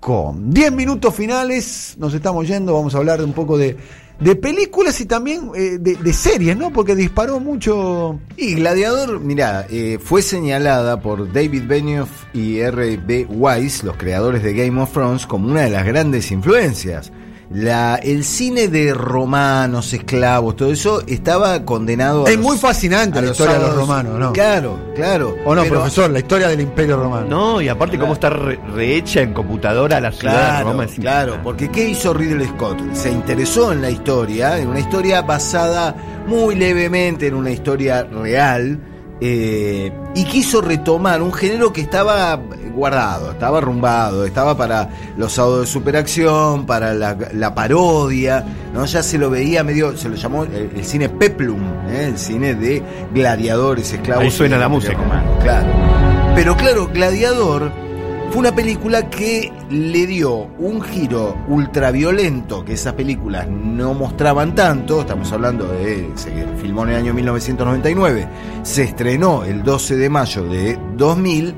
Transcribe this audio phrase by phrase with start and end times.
[0.00, 0.50] Com.
[0.50, 3.76] Diez minutos finales, nos estamos yendo, vamos a hablar un poco de,
[4.18, 6.72] de películas y también eh, de, de, series, ¿no?
[6.72, 8.18] Porque disparó mucho.
[8.36, 13.26] Y Gladiador, mira, eh, fue señalada por David Benioff y R.B.
[13.28, 17.12] Weiss, los creadores de Game of Thrones, como una de las grandes influencias
[17.50, 22.30] la, el cine de romanos, esclavos, todo eso estaba condenado a.
[22.30, 24.32] Es muy fascinante la historia de los romanos, ¿no?
[24.32, 25.36] Claro, claro.
[25.44, 27.26] O no, profesor, la historia del Imperio Romano.
[27.28, 30.86] No, y aparte, cómo está rehecha en computadora la ciudad de Roma.
[30.86, 32.78] Claro, porque ¿qué hizo Ridley Scott?
[32.94, 35.96] Se interesó en la historia, en una historia basada
[36.28, 38.78] muy levemente en una historia real
[39.20, 42.40] eh, y quiso retomar un género que estaba
[42.74, 48.84] guardado, estaba arrumbado, estaba para los sábados de superacción, para la, parodia, ¿no?
[48.86, 52.06] Ya se lo veía medio, se lo llamó el, cine peplum, ¿eh?
[52.08, 54.24] el cine de gladiadores, esclavos.
[54.24, 54.96] Ahí suena la música.
[55.42, 55.66] claro.
[56.34, 57.72] Pero claro, Gladiador
[58.30, 65.00] fue una película que le dio un giro ultraviolento que esas películas no mostraban tanto.
[65.00, 66.10] Estamos hablando de.
[66.14, 68.28] Se filmó en el año 1999.
[68.62, 71.54] Se estrenó el 12 de mayo de 2000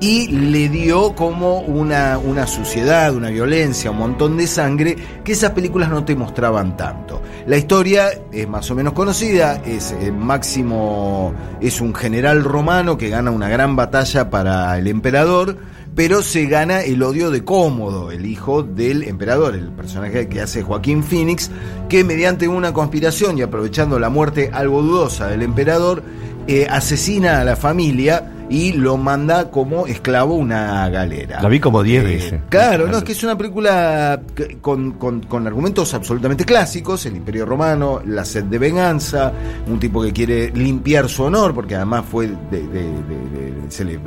[0.00, 5.52] y le dio como una, una suciedad, una violencia, un montón de sangre que esas
[5.52, 7.22] películas no te mostraban tanto.
[7.46, 13.08] La historia es más o menos conocida, es eh, Máximo es un general romano que
[13.08, 15.56] gana una gran batalla para el emperador
[15.96, 20.62] pero se gana el odio de Cómodo, el hijo del emperador, el personaje que hace
[20.62, 21.50] Joaquín Phoenix,
[21.88, 26.02] que mediante una conspiración y aprovechando la muerte algo dudosa del emperador,
[26.48, 31.40] eh, asesina a la familia y lo manda como esclavo a una galera.
[31.42, 32.40] La vi como 10 eh, veces.
[32.48, 34.20] Claro, no, es que es una película
[34.60, 39.32] con, con, argumentos absolutamente clásicos, el Imperio Romano, la sed de venganza,
[39.66, 43.98] un tipo que quiere limpiar su honor, porque además fue de, se le,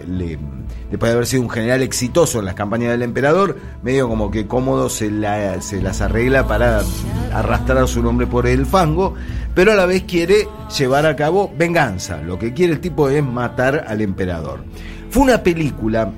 [0.90, 4.48] después de haber sido un general exitoso en las campañas del emperador, medio como que
[4.48, 6.82] cómodo se, la, se las arregla para
[7.34, 9.16] arrastrar su nombre por el fango,
[9.60, 12.22] pero a la vez quiere llevar a cabo venganza.
[12.22, 14.64] Lo que quiere el tipo es matar al emperador.
[15.10, 16.14] Fue una película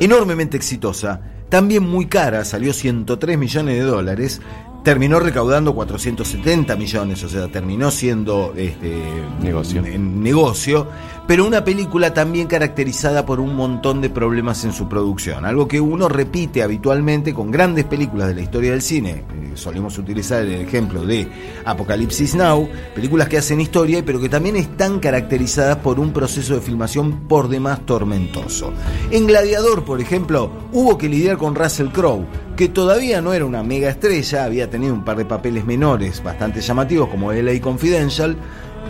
[0.00, 1.20] enormemente exitosa,
[1.50, 4.40] también muy cara, salió 103 millones de dólares,
[4.84, 9.02] terminó recaudando 470 millones, o sea, terminó siendo este,
[9.40, 9.84] negocio.
[9.84, 10.86] En negocio,
[11.26, 15.80] pero una película también caracterizada por un montón de problemas en su producción, algo que
[15.80, 19.10] uno repite habitualmente con grandes películas de la historia del cine.
[19.10, 21.28] Eh, solemos utilizar el ejemplo de
[21.64, 26.60] Apocalipsis Now, películas que hacen historia, pero que también están caracterizadas por un proceso de
[26.60, 28.74] filmación por demás tormentoso.
[29.10, 32.26] En Gladiador, por ejemplo, hubo que lidiar con Russell Crowe,
[32.56, 36.60] que todavía no era una mega estrella, había tenido un par de papeles menores bastante
[36.60, 38.36] llamativos como LA Confidential,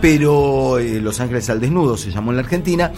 [0.01, 2.93] pero eh, Los Ángeles al Desnudo se llamó en la Argentina,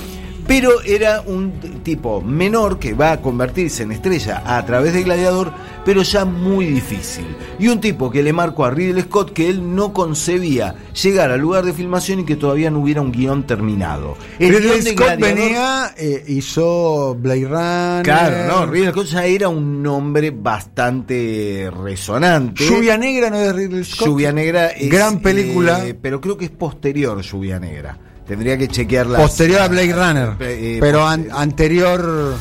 [0.46, 5.52] pero era un tipo menor que va a convertirse en estrella a través de Gladiador,
[5.84, 7.26] pero ya muy difícil.
[7.58, 11.40] Y un tipo que le marcó a Ridley Scott que él no concebía llegar al
[11.40, 14.16] lugar de filmación y que todavía no hubiera un guion terminado.
[14.38, 18.02] El Ridley Scott venía, eh, hizo Blade Runner.
[18.02, 22.64] Claro, no, Ridley Scott ya era un nombre bastante resonante.
[22.64, 24.08] Lluvia Negra no es Ridley Scott.
[24.08, 24.90] Lluvia Negra es.
[24.90, 25.86] Gran película.
[25.86, 27.98] Eh, pero creo que es posterior Lluvia Negra.
[28.26, 29.18] Tendría que chequearla.
[29.18, 30.36] Posterior a Blade Runner.
[30.40, 32.34] Eh, pero anterior.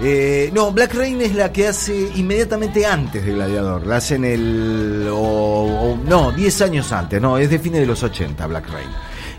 [0.00, 3.86] Eh, no, Black Rain es la que hace inmediatamente antes de Gladiador.
[3.86, 5.04] La hacen el.
[5.06, 7.20] no, 10 años antes.
[7.20, 8.88] No, es de fines de los 80, Black Rain.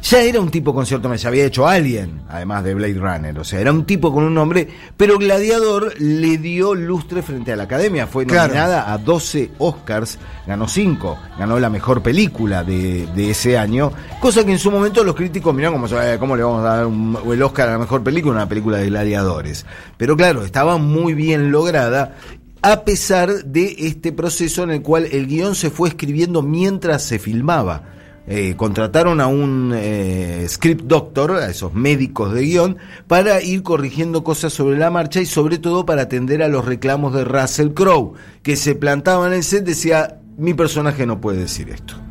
[0.06, 3.44] Ya era un tipo con cierto se había hecho Alien, además de Blade Runner, o
[3.44, 7.64] sea, era un tipo con un nombre, pero Gladiador le dio lustre frente a la
[7.64, 13.92] academia, fue nominada a 12 Oscars, ganó 5, ganó la mejor película de, ese año,
[14.20, 16.88] cosa que en su momento los críticos miraron como, eh, ¿cómo le vamos a dar
[17.34, 18.36] el Oscar a la mejor película?
[18.36, 19.66] Una película de gladiadores.
[19.98, 22.16] Pero claro, estaba muy bien lograda
[22.62, 27.18] a pesar de este proceso en el cual el guion se fue escribiendo mientras se
[27.18, 27.95] filmaba.
[28.28, 32.78] Eh, contrataron a un eh, script doctor, a esos médicos de guion,
[33.08, 37.14] para ir corrigiendo cosas sobre la marcha y sobre todo para atender a los reclamos
[37.14, 41.70] de Russell Crowe, que se plantaba en el set, decía, mi personaje no puede decir
[41.70, 42.05] esto.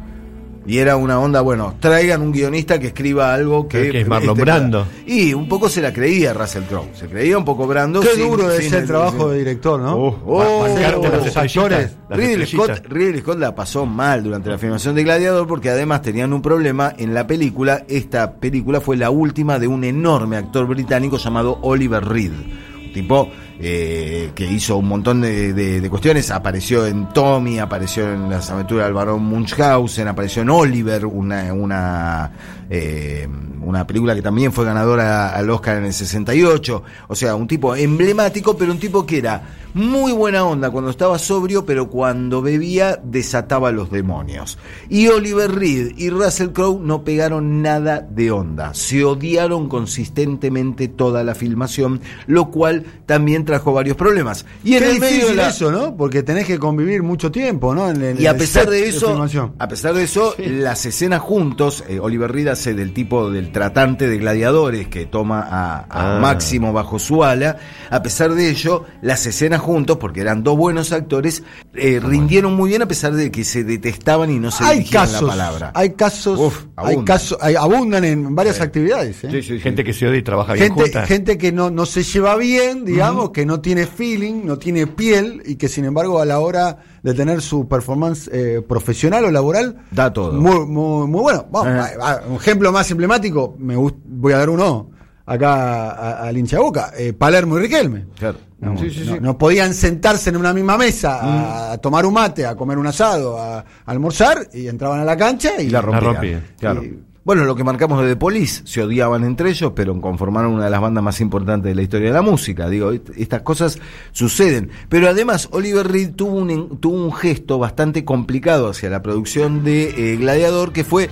[0.67, 3.91] Y era una onda, bueno, traigan un guionista que escriba algo que...
[3.91, 4.87] que es Marlon Brando.
[5.07, 6.89] Y un poco se la creía Russell Crowe.
[6.95, 8.01] Se creía un poco Brando.
[8.01, 9.97] Qué duro es el trabajo de director, ¿no?
[9.97, 11.97] Oh, oh, los actores.
[12.09, 16.33] Ridley Scott, Ridley Scott la pasó mal durante la filmación de Gladiador porque además tenían
[16.33, 17.85] un problema en la película.
[17.89, 22.33] Esta película fue la última de un enorme actor británico llamado Oliver Reed.
[22.33, 23.29] Un tipo
[23.61, 26.31] eh, que hizo un montón de, cuestiones.
[26.31, 32.33] Apareció en Tommy, apareció en las aventuras del barón Munchausen, apareció en Oliver, una, una
[32.71, 33.29] eh,
[33.65, 36.83] una película que también fue ganadora al Oscar en el 68.
[37.09, 39.43] O sea, un tipo emblemático, pero un tipo que era
[39.75, 44.59] muy buena onda cuando estaba sobrio, pero cuando bebía desataba los demonios.
[44.89, 48.73] Y Oliver Reed y Russell Crowe no pegaron nada de onda.
[48.75, 54.45] Se odiaron consistentemente toda la filmación, lo cual también trajo varios problemas.
[54.65, 55.97] Y en Qué el medio de la- eso, ¿no?
[55.97, 57.89] Porque tenés que convivir mucho tiempo, ¿no?
[57.91, 59.17] En y a pesar de eso,
[59.59, 64.09] a pesar de eso, las escenas juntos, eh, Oliver Reed hace del tipo del tratante
[64.09, 66.21] de gladiadores que toma a, a Ah.
[66.21, 67.57] Máximo bajo su ala.
[67.91, 71.43] A pesar de ello, las escenas juntos, porque eran dos buenos actores,
[71.75, 75.23] eh, rindieron muy bien a pesar de que se detestaban y no se hay casos,
[75.23, 75.73] la palabra.
[75.75, 77.05] hay casos, Uf, hay abundan.
[77.05, 79.25] casos, hay- abundan en varias actividades.
[79.25, 79.29] ¿eh?
[79.31, 79.61] Sí, sí, sí.
[79.61, 81.09] Gente que se odia y trabaja bien Gente, juntas.
[81.09, 85.43] gente que no, no se lleva bien, digamos, que no tiene feeling, no tiene piel
[85.45, 89.77] y que sin embargo a la hora de tener su performance eh, profesional o laboral
[89.91, 90.33] Da todo.
[90.41, 91.45] Muy, muy, muy bueno.
[91.51, 91.91] Vamos, Ajá.
[92.01, 94.89] a- a- un ejemplo más emblemático, me voy a dar uno
[95.27, 98.07] acá a- al hincha boca, eh, Palermo y Riquelme.
[98.19, 98.39] Claro.
[98.61, 99.19] No, Sí, sí, no- sí.
[99.21, 102.87] no podían sentarse en una misma mesa a, a tomar un mate, a comer un
[102.87, 106.05] asado, a, a almorzar y entraban a la cancha y, la rompían.
[106.15, 106.45] rompían.
[106.59, 106.83] Claro.
[106.83, 110.71] Y- Bueno, lo que marcamos de Police, se odiaban entre ellos, pero conformaron una de
[110.71, 112.69] las bandas más importantes de la historia de la música.
[112.69, 113.79] Digo, est- estas cosas
[114.13, 114.69] suceden.
[114.91, 119.65] Pero además, Oliver Reed tuvo un, en- tuvo un gesto bastante complicado hacia la producción
[119.65, 121.09] de eh, Gladiador, que fue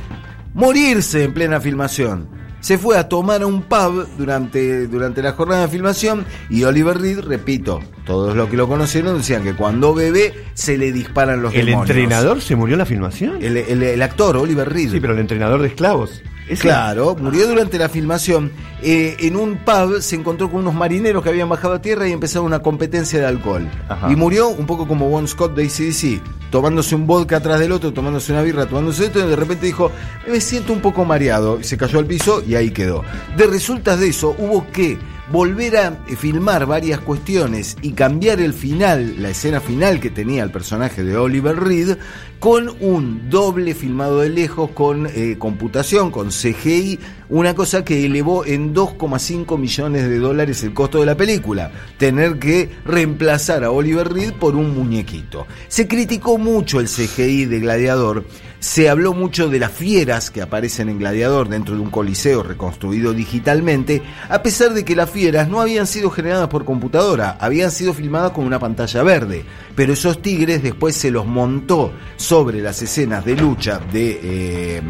[0.52, 2.28] morirse en plena filmación.
[2.62, 6.96] Se fue a tomar a un pub durante, durante la jornada de filmación y Oliver
[6.98, 11.52] Reed, repito, todos los que lo conocieron decían que cuando bebe se le disparan los
[11.54, 11.90] ¿El demonios.
[11.90, 13.38] entrenador se murió en la filmación?
[13.42, 14.92] El, el- el actor, Oliver Reed.
[14.92, 16.22] Sí, pero el entrenador de esclavos.
[16.60, 18.50] Claro, murió durante la filmación.
[18.82, 22.12] Eh, en un pub se encontró con unos marineros que habían bajado a tierra y
[22.12, 23.68] empezaron una competencia de alcohol.
[23.88, 24.10] Ajá.
[24.10, 26.20] Y murió un poco como Bon Scott de ACDC,
[26.52, 29.90] tomándose un vodka atrás del otro, tomándose una birra, tomándose esto, y de repente dijo,
[30.28, 31.58] me siento un poco mareado.
[31.58, 33.02] Y se cayó al piso y ahí quedó.
[33.36, 34.98] De resultas de eso, hubo que
[35.32, 40.50] volver a filmar varias cuestiones y cambiar el final, la escena final que tenía el
[40.50, 41.96] personaje de Oliver Reed,
[42.38, 46.98] con un doble filmado de lejos, con eh, computación, con CGI,
[47.30, 51.70] una cosa que elevó en 2,5 millones de dólares el costo de la película.
[51.96, 55.46] Tener que reemplazar a Oliver Reed por un muñequito.
[55.68, 58.24] Se criticó mucho el CGI de Gladiador.
[58.62, 63.12] Se habló mucho de las fieras que aparecen en Gladiador dentro de un coliseo reconstruido
[63.12, 67.92] digitalmente, a pesar de que las fieras no habían sido generadas por computadora, habían sido
[67.92, 69.44] filmadas con una pantalla verde.
[69.74, 74.82] Pero esos tigres después se los montó sobre las escenas de lucha de, eh,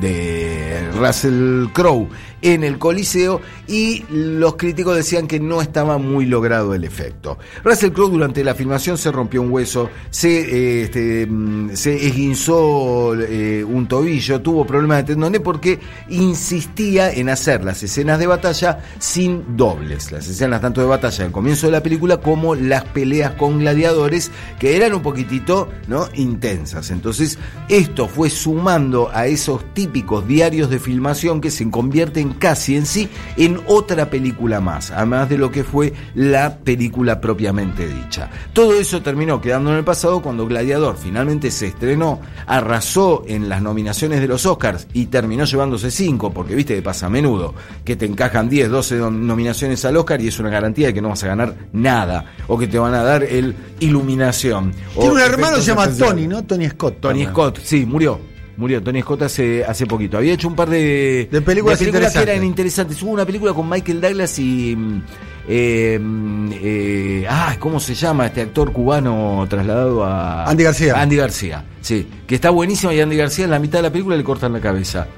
[0.00, 2.08] de Russell Crowe
[2.42, 7.38] en el Coliseo y los críticos decían que no estaba muy logrado el efecto.
[7.64, 13.14] Russell Crowe durante la filmación se rompió un hueso, se, eh, este, mm, se esguinzó
[13.14, 15.78] eh, un tobillo, tuvo problemas de tendones porque
[16.10, 21.32] insistía en hacer las escenas de batalla sin dobles, las escenas tanto de batalla al
[21.32, 26.08] comienzo de la película como las peleas con gladiadores que eran un poquitito ¿no?
[26.14, 26.90] intensas.
[26.90, 27.38] Entonces
[27.68, 33.08] esto fue sumando a esos típicos diarios de filmación que se convierten casi en sí
[33.36, 38.30] en otra película más, además de lo que fue la película propiamente dicha.
[38.52, 43.62] Todo eso terminó quedando en el pasado cuando Gladiador finalmente se estrenó, arrasó en las
[43.62, 47.96] nominaciones de los Oscars y terminó llevándose 5, porque viste que pasa a menudo, que
[47.96, 51.08] te encajan 10, 12 nom- nominaciones al Oscar y es una garantía de que no
[51.10, 54.72] vas a ganar nada, o que te van a dar el Iluminación.
[54.94, 55.88] Tiene un hermano que se llama.
[55.88, 56.44] Tony, ¿no?
[56.44, 57.00] Tony Scott.
[57.00, 57.24] Tony.
[57.26, 58.18] Scott, sí, murió.
[58.62, 60.18] Murió Tony Scott hace, hace poquito.
[60.18, 62.28] Había hecho un par de, De películas que interesantes.
[62.32, 63.02] eran interesantes.
[63.02, 64.76] Hubo una película con Michael Douglas y.
[64.76, 65.02] mm,
[65.48, 70.44] eh, mm, eh, ah, ¿cómo se llama este actor cubano trasladado a.
[70.44, 70.94] Andy García.
[70.94, 72.06] Andy García, sí.
[72.24, 74.60] Que está buenísimo y Andy García en la mitad de la película le cortan la
[74.60, 75.08] cabeza.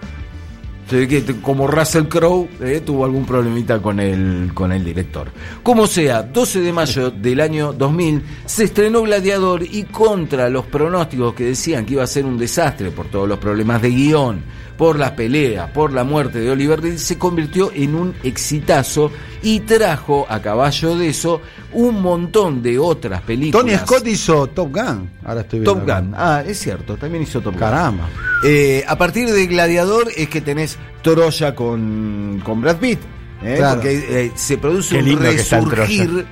[1.42, 5.30] Como Russell Crowe eh, tuvo algún problemita con el, con el director.
[5.62, 11.34] Como sea, 12 de mayo del año 2000 se estrenó Gladiador y contra los pronósticos
[11.34, 14.42] que decían que iba a ser un desastre por todos los problemas de guion,
[14.76, 19.10] por las peleas, por la muerte de Oliver Reed, se convirtió en un exitazo
[19.42, 21.40] y trajo a caballo de eso
[21.72, 23.64] un montón de otras películas.
[23.66, 25.10] Tony Scott hizo Top Gun.
[25.24, 25.74] Ahora estoy viendo.
[25.74, 25.86] Top.
[25.86, 26.14] Gun.
[26.16, 27.60] Ah, es cierto, también hizo Top Gun.
[27.60, 28.08] Caramba.
[28.44, 32.98] Eh, a partir de Gladiador es que tenés Troya con, con Brad Pitt.
[33.42, 33.54] ¿eh?
[33.56, 33.76] Claro.
[33.80, 36.26] Porque eh, se produce un resurgir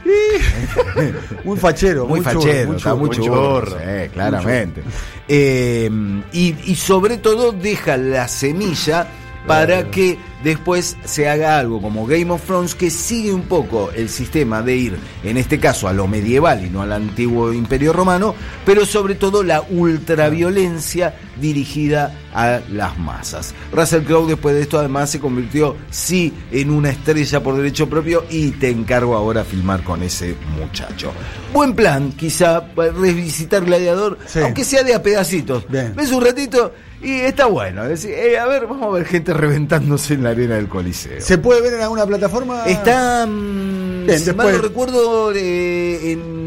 [1.44, 2.06] Muy fachero.
[2.06, 3.72] muy mucho- fachero, mucho- está muy mucho churro, gorro.
[3.78, 4.82] sí, claramente.
[5.28, 5.90] Eh,
[6.32, 9.06] y, y sobre todo deja la semilla
[9.46, 14.08] para que después se haga algo como Game of Thrones que sigue un poco el
[14.08, 18.34] sistema de ir, en este caso, a lo medieval y no al antiguo imperio romano,
[18.64, 23.54] pero sobre todo la ultraviolencia dirigida a las masas.
[23.72, 28.24] Russell Crowe después de esto además se convirtió sí en una estrella por derecho propio
[28.30, 31.12] y te encargo ahora a filmar con ese muchacho.
[31.52, 34.38] Buen plan, quizá revisitar Gladiador, Sí.
[34.40, 35.66] aunque sea de a pedacitos.
[35.68, 35.94] Bien.
[35.94, 36.72] Ves un ratito
[37.02, 37.82] y está bueno.
[37.84, 41.20] Es decir, eh, a ver, vamos a ver gente reventándose en la arena del Coliseo.
[41.20, 42.64] ¿Se puede ver en alguna plataforma?
[42.66, 46.42] Está, mm, Bien, si después- mal no recuerdo, eh, en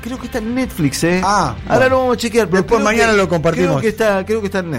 [0.00, 1.20] creo que está en Netflix, ¿eh?
[1.22, 1.88] Ah, ahora bueno.
[1.90, 2.48] lo vamos a chequear.
[2.48, 3.68] pero Después mañana que- lo compartimos.
[3.72, 4.76] Creo que está, creo que está en Netflix.